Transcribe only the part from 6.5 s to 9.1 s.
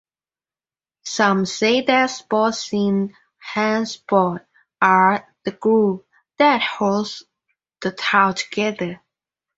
holds the town together.